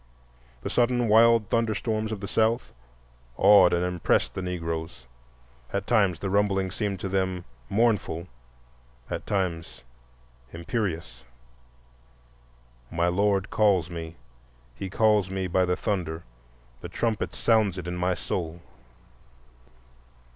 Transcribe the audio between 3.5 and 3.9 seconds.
and